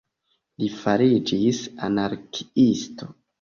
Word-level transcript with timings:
Li 0.61 0.69
fariĝis 0.77 1.59
anarkiisto. 1.89 3.13